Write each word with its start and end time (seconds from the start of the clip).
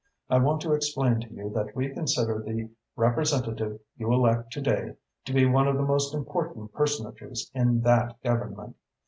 I 0.31 0.39
want 0.39 0.61
to 0.61 0.73
explain 0.73 1.19
to 1.19 1.31
you 1.31 1.51
that 1.51 1.75
we 1.75 1.89
consider 1.93 2.39
the 2.41 2.71
representative 2.95 3.81
you 3.97 4.11
elect 4.11 4.51
to 4.53 4.59
day 4.61 4.95
to 5.25 5.31
be 5.31 5.45
one 5.45 5.67
of 5.67 5.77
the 5.77 5.85
most 5.85 6.15
important 6.15 6.73
personages 6.73 7.51
in 7.53 7.81
that 7.81 8.19
Government. 8.23 8.75